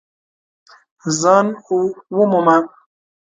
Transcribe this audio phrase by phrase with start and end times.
[1.19, 1.47] ځان
[2.17, 2.57] ومومه!